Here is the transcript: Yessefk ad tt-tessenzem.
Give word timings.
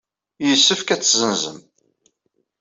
Yessefk 0.47 0.87
ad 0.89 0.99
tt-tessenzem. 1.01 1.59